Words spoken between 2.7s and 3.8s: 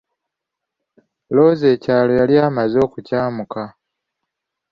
okukyamuka.